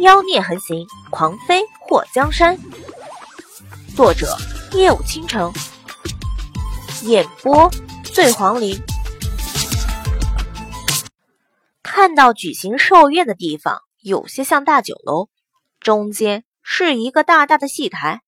[0.00, 2.58] 妖孽横行，狂飞祸江山。
[3.94, 4.36] 作者：
[4.72, 5.52] 夜舞倾城，
[7.04, 7.70] 演播：
[8.02, 8.76] 醉黄林。
[11.80, 15.28] 看到举行寿宴的地方，有些像大酒楼，
[15.78, 18.22] 中间是一个大大的戏台，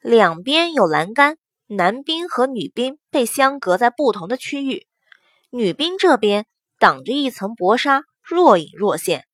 [0.00, 4.86] 两边有栏杆，男宾和女宾被相隔在不同的区域。
[5.50, 6.46] 女宾这边
[6.78, 9.26] 挡着一层薄纱，若隐若现。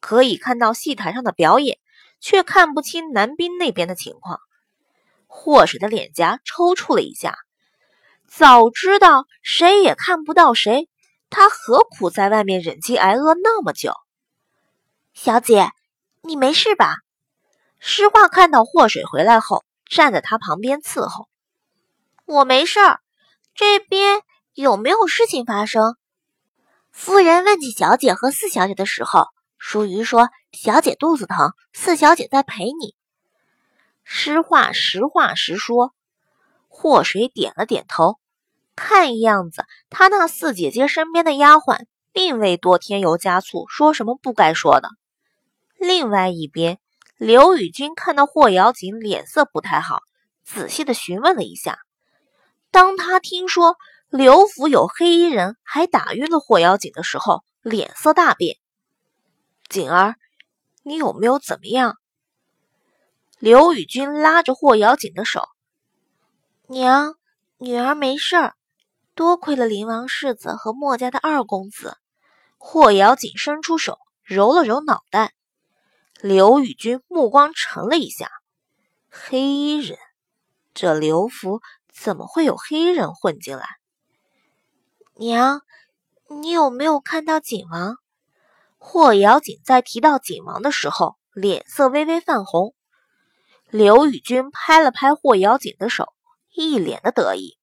[0.00, 1.78] 可以看到戏台上的表演，
[2.20, 4.40] 却看不清男宾那边的情况。
[5.26, 7.36] 祸水的脸颊抽搐了一下，
[8.26, 10.88] 早知道谁也看不到谁，
[11.30, 13.92] 他何苦在外面忍饥挨饿那么久？
[15.14, 15.70] 小姐，
[16.22, 16.94] 你没事吧？
[17.78, 21.28] 诗画看到祸水回来后，站在他旁边伺候。
[22.24, 23.00] 我没事儿，
[23.54, 24.22] 这边
[24.54, 25.96] 有没有事情发生？
[26.90, 29.28] 夫人问起小姐和四小姐的时候。
[29.58, 32.94] 淑瑜说：“小姐肚子疼，四小姐在陪你。”
[34.04, 35.92] 诗画实话实说。
[36.70, 38.20] 祸水点了点头，
[38.76, 44.90] 看样子他那四姐姐身边的丫鬟并未多添油加醋，说什么不该说的。
[45.76, 46.78] 另外一边，
[47.16, 50.02] 刘宇君看到霍瑶锦脸色不太好，
[50.44, 51.78] 仔细的询问了一下。
[52.70, 53.76] 当他听说
[54.08, 58.56] 刘府有黑衣人还打晕了霍瑶锦的时候，脸色大变。
[59.68, 60.16] 锦儿，
[60.82, 61.96] 你有没有怎么样？
[63.38, 65.46] 刘宇君拉着霍瑶锦的手，
[66.66, 67.14] 娘，
[67.58, 68.54] 女儿没事儿，
[69.14, 71.98] 多亏了林王世子和墨家的二公子。
[72.56, 75.34] 霍瑶锦伸出手揉了揉脑袋，
[76.20, 78.30] 刘宇君目光沉了一下。
[79.10, 79.98] 黑衣人，
[80.72, 81.60] 这刘府
[81.92, 83.66] 怎么会有黑衣人混进来？
[85.14, 85.60] 娘，
[86.28, 87.96] 你有没有看到景王？
[88.78, 92.74] 霍瑶锦在提到景王的时候，脸色微微泛红。
[93.70, 96.14] 刘宇君拍了拍霍瑶锦的手，
[96.54, 97.58] 一脸的得意。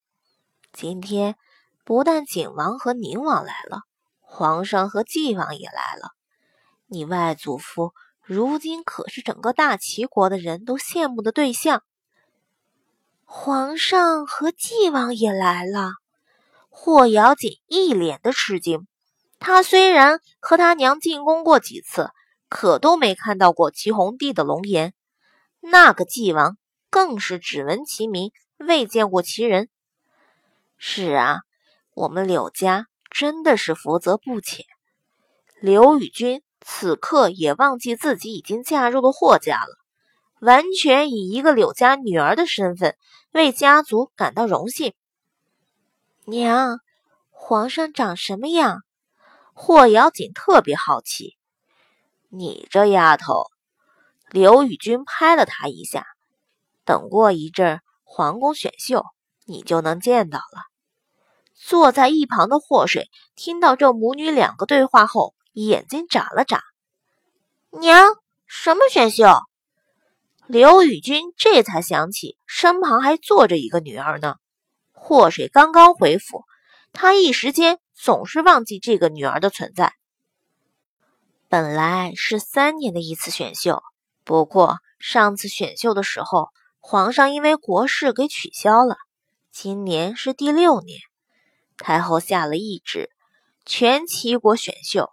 [0.72, 1.36] 今天
[1.84, 3.80] 不但景王和宁王来了，
[4.20, 6.10] 皇上和纪王也来了。
[6.86, 11.82] 你外祖父如今可是整个大齐国的人都羡慕的对象。
[13.24, 15.90] 皇上和纪王也来了，
[16.68, 18.86] 霍瑶锦一脸的吃惊。
[19.38, 22.10] 他虽然和他娘进宫过几次，
[22.48, 24.94] 可都没看到过齐红帝的龙颜。
[25.60, 26.56] 那个纪王
[26.90, 29.68] 更是只闻其名，未见过其人。
[30.78, 31.40] 是啊，
[31.94, 34.64] 我们柳家真的是福泽不浅。
[35.60, 39.78] 刘宇君此刻也忘记自己已经嫁入了霍家了，
[40.40, 42.96] 完全以一个柳家女儿的身份
[43.32, 44.92] 为家族感到荣幸。
[46.24, 46.80] 娘，
[47.30, 48.82] 皇上长什么样？
[49.58, 51.38] 霍瑶锦特别好奇，
[52.28, 53.46] 你这丫头，
[54.30, 56.04] 刘宇君拍了她一下。
[56.84, 59.06] 等过一阵皇宫选秀，
[59.46, 60.60] 你就能见到了。
[61.54, 66.62] 坐在一旁的霍水听到这母女两个对话后，眼睛眨了眨。
[67.70, 68.14] 娘，
[68.46, 69.24] 什么选秀？
[70.46, 74.36] 刘宇君这才想起身旁还坐着一个女儿呢。
[74.92, 76.44] 霍水刚刚回府，
[76.92, 77.80] 他一时间。
[77.96, 79.94] 总是忘记这个女儿的存在。
[81.48, 83.82] 本来是三年的一次选秀，
[84.22, 88.96] 不过上次选秀的时候，皇上因为国事给取消了。
[89.50, 91.00] 今年是第六年，
[91.78, 93.10] 太后下了懿旨，
[93.64, 95.08] 全齐国选秀，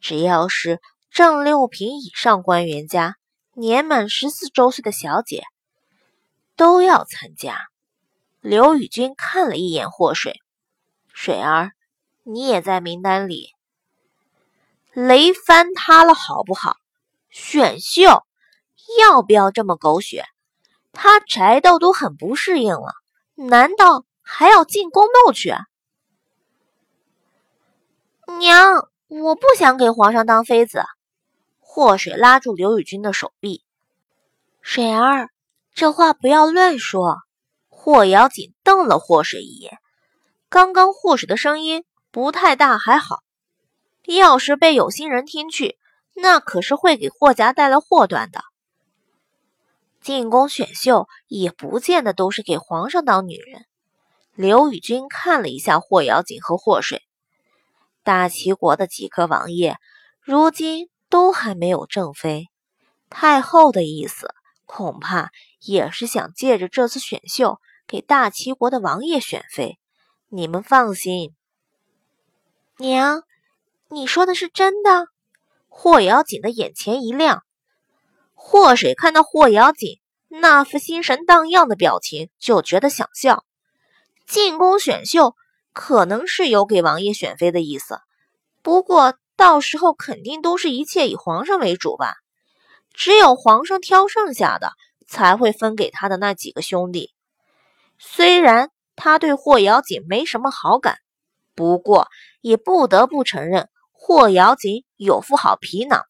[0.00, 3.16] 只要是正六品以上官员家
[3.54, 5.44] 年满十四周岁的小姐，
[6.54, 7.56] 都要参加。
[8.40, 10.40] 刘宇君看了一眼祸水，
[11.14, 11.72] 水儿。
[12.30, 13.54] 你也在名单里，
[14.92, 16.76] 雷翻塌了好不好？
[17.30, 18.04] 选秀
[18.98, 20.26] 要不要这么狗血？
[20.92, 22.92] 他宅斗都很不适应了，
[23.34, 25.54] 难道还要进宫斗去？
[28.38, 30.84] 娘，我不想给皇上当妃子。
[31.60, 33.64] 祸水拉住刘宇君的手臂，
[34.60, 35.30] 水儿，
[35.72, 37.16] 这话不要乱说。
[37.68, 39.78] 霍瑶锦瞪了霍水一眼，
[40.50, 41.86] 刚刚霍水的声音。
[42.18, 43.22] 不太大还好，
[44.04, 45.78] 要是被有心人听去，
[46.16, 48.42] 那可是会给霍家带来祸端的。
[50.00, 53.66] 进宫选秀也不见得都是给皇上当女人。
[54.34, 57.02] 刘宇君看了一下霍瑶锦和霍水，
[58.02, 59.76] 大齐国的几个王爷
[60.20, 62.48] 如今都还没有正妃，
[63.08, 64.34] 太后的意思
[64.66, 65.30] 恐怕
[65.60, 69.78] 也是想借着这次选秀给大齐国的王爷选妃。
[70.30, 71.36] 你们放心。
[72.80, 73.24] 娘，
[73.90, 75.08] 你说的是真的？
[75.66, 77.42] 霍瑶锦的眼前一亮，
[78.34, 79.98] 祸水看到霍瑶锦
[80.28, 83.44] 那副心神荡漾的表情，就觉得想笑。
[84.28, 85.34] 进宫选秀
[85.72, 87.98] 可能是有给王爷选妃的意思，
[88.62, 92.14] 不过到时候肯定都是一切以皇上为主吧。
[92.94, 94.72] 只有皇上挑剩下的，
[95.08, 97.12] 才会分给他的那几个兄弟。
[97.98, 100.98] 虽然他对霍瑶锦没什么好感，
[101.58, 102.06] 不过
[102.40, 106.04] 也不得不承认，霍瑶锦有副好皮囊，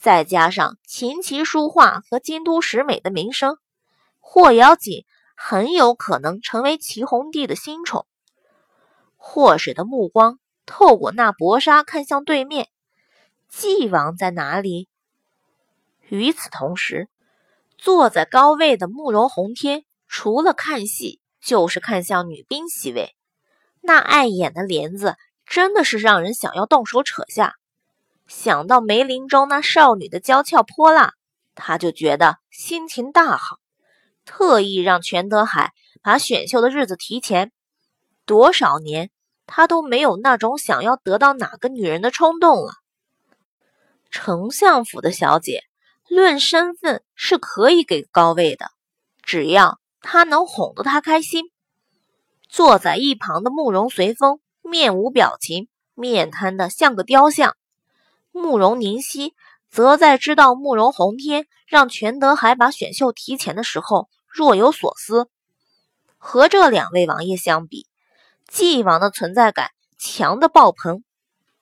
[0.00, 3.58] 再加上琴棋书画和京都十美的名声，
[4.18, 5.04] 霍瑶锦
[5.36, 8.06] 很有可能成为齐弘帝的新宠。
[9.18, 12.68] 霍水的目光透过那薄纱看向对面，
[13.50, 14.88] 纪王在哪里？
[16.08, 17.10] 与此同时，
[17.76, 23.14] 坐在高位的慕容宏天，除了看戏，就是看向女兵席位。
[23.80, 25.16] 那碍眼的帘子，
[25.46, 27.56] 真的是让人想要动手扯下。
[28.26, 31.14] 想到梅林中那少女的娇俏泼辣，
[31.54, 33.56] 他就觉得心情大好，
[34.24, 35.72] 特意让全德海
[36.02, 37.52] 把选秀的日子提前。
[38.26, 39.10] 多少年，
[39.46, 42.72] 他都没有那种想要得到哪个女人的冲动了。
[44.10, 45.64] 丞相府的小姐。
[46.10, 48.70] 论身份是可以给高位的，
[49.20, 51.44] 只要他能哄得他开心。
[52.48, 57.56] 坐在一旁的慕容随风面无表情，面瘫的像个雕像。
[58.32, 59.34] 慕容宁熙
[59.70, 65.28] 则在知道慕容宏天让全德海把选秀提前的时候若有所思。
[66.16, 67.86] 和这两位王爷相比，
[68.46, 71.04] 纪王的存在感强的爆棚。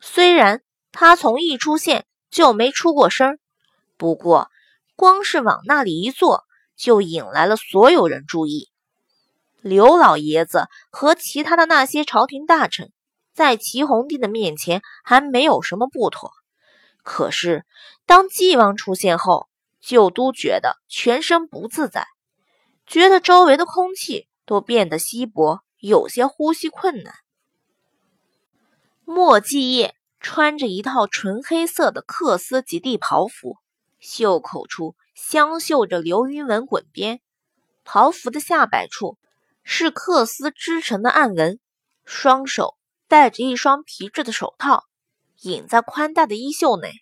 [0.01, 0.63] 虽然
[0.93, 3.39] 他从一出现就没出过声。
[3.97, 4.49] 不过，
[4.95, 6.45] 光是往那里一坐，
[6.77, 8.71] 就引来了所有人注意。
[9.61, 12.93] 刘老爷子和其他的那些朝廷大臣，
[13.33, 16.33] 在齐弘帝的面前还没有什么不妥，
[17.03, 17.65] 可是
[18.07, 19.49] 当纪王出现后，
[19.81, 22.07] 就都觉得全身不自在，
[22.87, 27.15] 觉得周围的空气都变得稀薄，有些呼吸困难。
[29.05, 33.57] 莫继业穿着一套纯黑色的缂丝及地袍服。
[33.99, 37.21] 袖口处镶绣着流云纹滚边，
[37.83, 39.17] 袍服的下摆处
[39.69, 41.59] 是缂丝织成的暗纹，
[42.05, 42.77] 双手
[43.09, 44.85] 戴着一双皮质的手套，
[45.41, 46.93] 隐在宽大的衣袖内。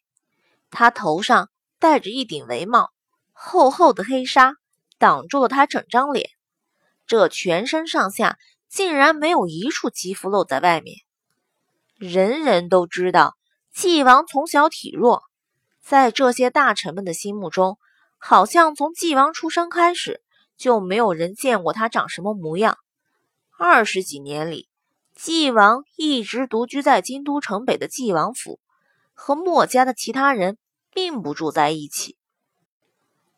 [0.70, 2.88] 他头上戴着一顶围帽，
[3.32, 4.56] 厚厚的黑纱
[4.99, 6.31] 挡住了他整张脸，
[7.06, 10.96] 这全身上下竟然没有一处肌肤露在外面。
[11.96, 13.37] 人人都知道，
[13.75, 15.22] 纪王从小体弱。
[15.82, 17.76] 在这些大臣们的心目中，
[18.17, 20.22] 好像从纪王出生开始
[20.56, 22.78] 就没有人见过他长什么模样。
[23.58, 24.68] 二十几年里，
[25.14, 28.60] 纪王一直独居在京都城北的纪王府，
[29.12, 30.58] 和墨家的其他人
[30.92, 32.16] 并不住在一起。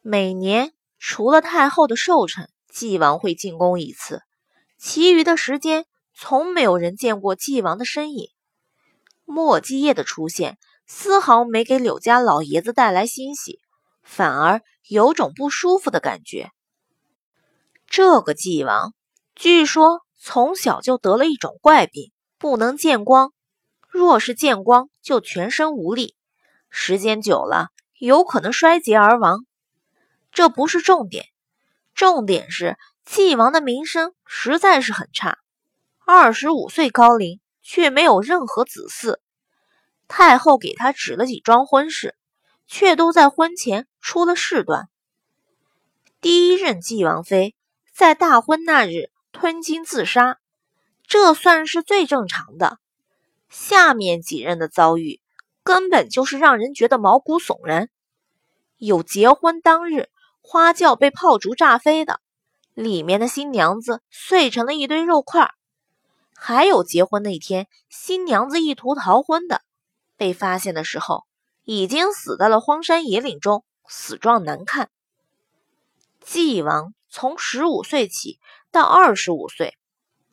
[0.03, 4.23] 每年除了太后的寿辰，纪王会进宫一次，
[4.79, 8.31] 其余的时间从没有人见过纪王的身影。
[9.25, 10.59] 墨继业的出现。
[10.89, 13.59] 丝毫没给柳家老爷子带来欣喜，
[14.05, 16.53] 反而有种不舒服的感觉。
[17.97, 18.93] 这个纪王
[19.35, 23.33] 据说从小就得了一种怪病，不能见光，
[23.89, 26.15] 若是见光就全身无力，
[26.69, 29.47] 时间久了有可能衰竭而亡。
[30.31, 31.25] 这不是重点，
[31.95, 32.77] 重点是
[33.07, 35.39] 纪王的名声实在是很差，
[36.05, 39.17] 二十五岁高龄却没有任何子嗣。
[40.07, 42.15] 太后给他指了几桩婚事，
[42.67, 44.91] 却都在婚前出了事端。
[46.21, 47.56] 第一任继王妃
[47.97, 50.37] 在大婚那日吞金自杀，
[51.07, 52.79] 这算是最正常的。
[53.49, 55.23] 下面几任的遭遇
[55.63, 57.89] 根本就是让人觉得毛骨悚然。
[58.77, 60.11] 有结婚当日
[60.43, 62.21] 花轿被炮竹炸飞的，
[62.75, 65.47] 里面的新娘子碎成了一堆肉块；
[66.35, 69.63] 还有结婚那天新娘子意图逃婚的。
[70.19, 71.25] 被发现的时候，
[71.65, 74.91] 已经死在了荒山野岭中，死状难看。
[76.21, 78.39] 纪王从十五岁起
[78.71, 79.79] 到二十五岁，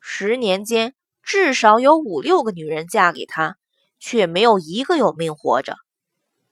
[0.01, 3.55] 十年间至少有五六个女人嫁给他，
[4.01, 5.77] 却没有一个有命活着。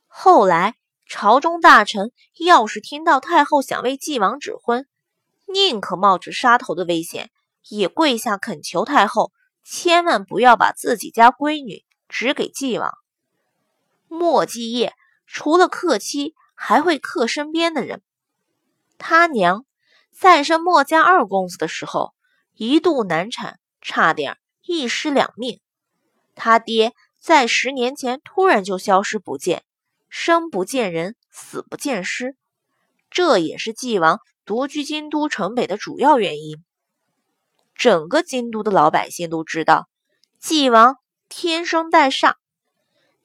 [0.08, 4.88] 后来朝中大臣要是听到太后想为纪王指婚，
[5.48, 7.30] 宁可冒着杀头的危险，
[7.68, 9.34] 也跪下恳求太后
[9.66, 12.94] 千万不要把自己家闺女指给纪王。
[14.08, 14.94] 莫继业
[15.28, 18.02] 除了克妻，还会克身边的人。
[18.98, 19.66] 他娘
[20.12, 22.14] 再生墨家二公子的时候，
[22.54, 25.60] 一度难产，差点一尸两命。
[26.36, 29.64] 他爹在十年前突然就消失不见，
[30.10, 32.36] 生不见人，死不见尸。
[33.10, 36.64] 这也是纪王独居京都城北的主要原因。
[37.76, 39.90] 整个京都的老百姓都知道，
[40.40, 40.98] 纪王
[41.30, 42.36] 天生带煞，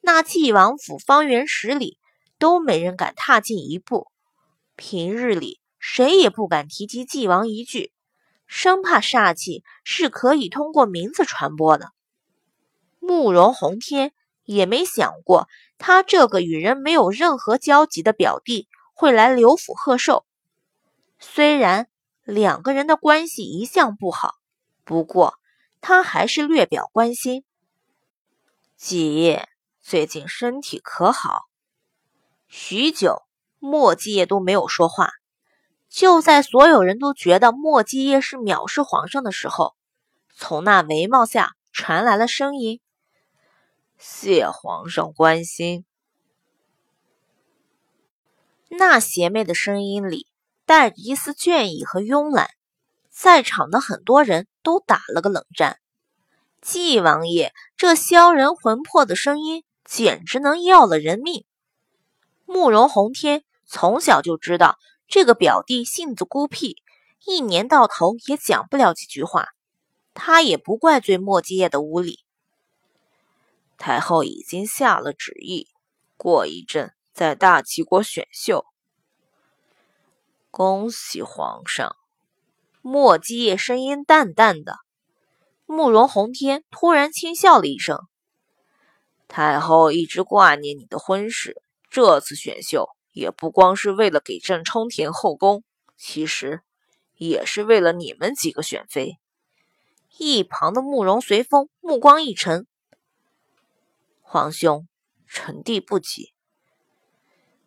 [0.01, 1.99] 那纪王府方圆十里
[2.39, 4.07] 都没人敢踏进一步。
[4.75, 7.91] 平日里，谁也不敢提及纪王一句，
[8.45, 11.91] 生怕煞气是可以通过名字传播的。
[12.99, 20.25] 慕容宏天也没想过，他这个与人没有任何交集的表弟会来刘府贺寿。
[21.19, 21.87] 虽然
[22.23, 24.35] 两个人的关系一向不好。
[24.83, 25.35] 不过，
[25.81, 27.43] 他还是略表关心。
[28.77, 29.49] 季夜
[29.81, 31.49] 最近身体可好？
[32.47, 33.23] 许久，
[33.59, 35.11] 莫季夜都没有说话。
[35.89, 39.75] 就在所有人都觉得莫季夜是藐视皇上的时候，
[40.35, 42.79] 从那帷帽下传来了声音
[43.97, 45.85] ：“谢皇上关心。”
[48.69, 50.27] 那邪魅的声音里
[50.65, 52.49] 带着一丝倦意和慵懒。
[53.09, 55.79] 在场的很多人都打了个冷战。
[56.61, 61.43] 季王爷这销人魂魄的声音，简直能要了人命。
[62.45, 64.77] 慕容宏天从小就知道
[65.07, 66.83] 这个表弟性子孤僻，
[67.25, 69.49] 一年到头也讲不了几句话。
[70.13, 72.19] 他也不怪罪莫基业的无礼。
[73.77, 75.67] 太后已经下了旨意，
[76.17, 78.65] 过一阵在大齐国选秀。
[80.49, 81.95] 恭喜皇上。
[82.81, 84.77] 莫基业声音淡淡的，
[85.65, 87.99] 慕容宏天突然轻笑了一声
[89.27, 95.63] ：“太后一直挂念你的婚事，这次选秀也不光是为了给朕充填后宫，
[95.97, 96.61] 其实
[97.15, 99.17] 也是为了你们几个选妃。”
[100.19, 102.67] 一旁的慕容随风目光一沉
[104.21, 104.87] ：“皇兄，
[105.27, 106.33] 臣弟不急。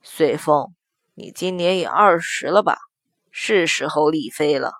[0.03, 0.75] 随风，
[1.15, 2.79] 你今年也二十了吧？
[3.31, 4.73] 是时候立妃了。”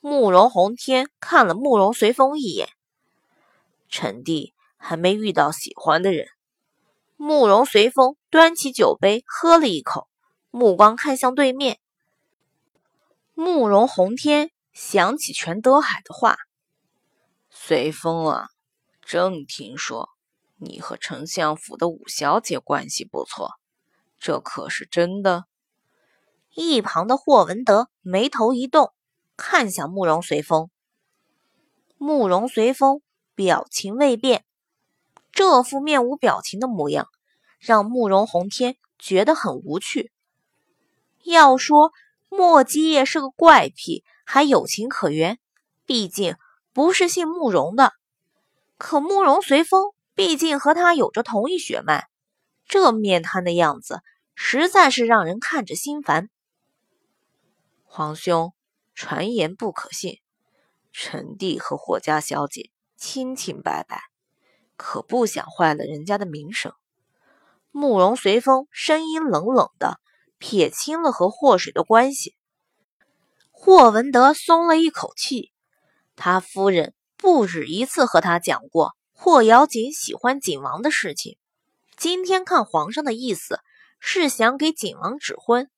[0.00, 2.68] 慕容宏天看了慕容随风一眼，
[3.88, 6.26] 臣弟还没遇到喜欢的人。
[7.16, 10.08] 慕容随风端起酒杯喝了一口，
[10.50, 11.78] 目光看向对面。
[13.32, 16.36] 慕容宏天想起全德海的话
[17.48, 18.48] ：“随风啊，
[19.02, 20.08] 正听说
[20.56, 23.52] 你和丞相府的五小姐关系不错，
[24.18, 25.44] 这可是真的？”
[26.56, 28.92] 一旁的霍文德眉头一动。
[29.36, 30.70] 看向慕容随风，
[31.98, 33.00] 慕容随风
[33.36, 34.44] 表情未变，
[35.30, 37.08] 这副面无表情的模样
[37.64, 40.12] 让慕容宏天觉得很无趣。
[41.22, 41.92] 要说
[42.28, 45.38] 莫基业是个怪癖，还有情可原，
[45.86, 46.36] 毕竟
[46.72, 47.92] 不是姓慕容的。
[48.76, 52.08] 可慕容随风毕竟和他有着同一血脉，
[52.66, 54.00] 这面瘫的样子
[54.34, 56.28] 实在是让人看着心烦。
[57.84, 58.52] 皇兄。
[58.96, 60.20] 传言不可信，
[60.92, 64.00] 臣弟和霍家小姐清清白白，
[64.76, 66.72] 可不想坏了人家的名声。
[67.76, 69.98] 慕容随风声音冷冷的
[70.38, 72.36] 撇清了和霍水的关系。
[73.50, 75.50] 霍文德松了一口气，
[76.14, 81.36] 他夫人不止一次和他讲过霍瑶锦喜欢景王的事情。
[81.96, 83.58] 今天看皇上的意思
[83.98, 85.68] 是想给景王指婚，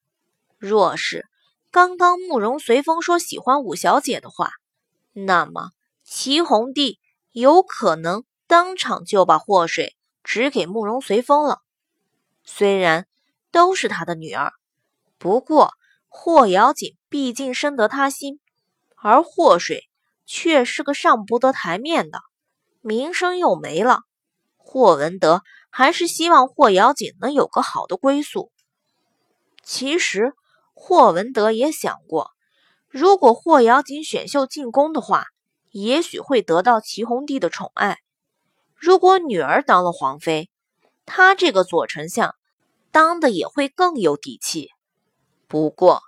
[0.59, 1.27] 若是。
[1.71, 4.51] 刚刚慕容随风说喜欢五小姐的话，
[5.15, 5.71] 那么
[6.05, 7.01] 齐红帝
[7.33, 11.63] 有可能当场就把祸水指给慕容随风了。
[12.47, 13.07] 虽然
[13.51, 14.55] 都是他的女儿，
[15.19, 15.75] 不过
[16.09, 18.41] 霍瑶锦毕竟深得他心，
[18.97, 19.83] 而祸水
[20.25, 22.21] 却是个上不得台面的，
[22.81, 24.01] 名声又没了。
[24.57, 28.51] 霍文德还是希望霍瑶锦能有个好的归宿。
[29.63, 30.33] 其实。
[30.79, 32.33] 霍文德也想过，
[32.91, 35.25] 如果霍瑶锦选秀进宫的话，
[35.71, 37.97] 也许会得到齐弘帝的宠爱。
[38.75, 40.51] 如果女儿当了皇妃，
[41.07, 42.36] 他这个左丞相
[42.97, 44.71] 当的也会更有底气。
[45.47, 46.01] 不过，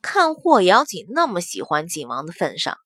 [0.00, 2.78] 看霍瑶锦那么喜欢景王的份上，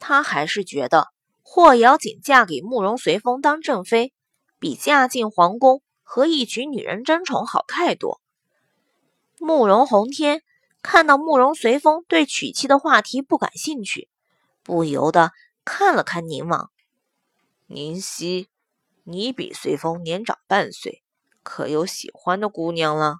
[0.00, 1.06] 他还是觉得
[1.44, 4.12] 霍瑶锦嫁给慕容随风当正妃，
[4.58, 8.20] 比嫁进皇宫和一群女人争宠好太多。
[9.38, 10.42] 慕容宏天。
[10.82, 14.08] 看到慕容随风对娶妻的话题不感兴趣，
[14.62, 15.32] 不由得
[15.64, 16.70] 看了看宁王。
[17.66, 18.48] 宁熙，
[19.02, 21.02] 你比随风年长半岁，
[21.46, 23.18] 可有喜欢的姑娘了？